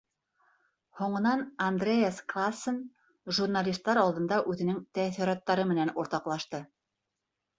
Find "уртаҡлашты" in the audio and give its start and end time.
6.05-6.63